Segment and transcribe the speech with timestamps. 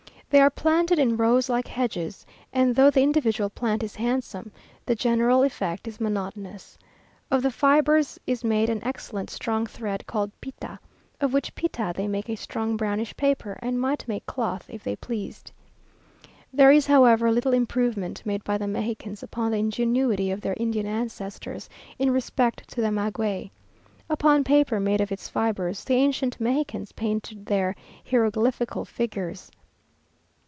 [0.33, 4.53] They are planted in rows like hedges, and though the individual plant is handsome,
[4.85, 6.77] the general effect is monotonous.
[7.29, 10.79] Of the fibres is made an excellent strong thread called pita,
[11.19, 14.95] of which pita they make a strong brownish paper, and might make cloth if they
[14.95, 15.51] pleased.
[16.53, 20.85] There is, however, little improvement made by the Mexicans upon the ingenuity of their Indian
[20.87, 21.67] ancestors,
[21.99, 23.51] in respect to the maguey.
[24.09, 27.75] Upon paper made of its fibres, the ancient Mexicans painted their
[28.09, 29.51] hieroglyphical figures.